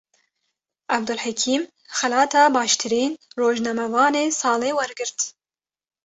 Abdulhekîm, 0.95 1.63
xelata 1.97 2.43
baştirîn 2.55 3.11
rojnamevanê 3.39 4.25
salê 4.39 4.71
wergirt 4.77 5.17